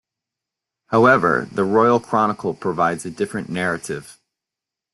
[0.87, 4.17] However the "Royal Chronicle" provides a different narrative.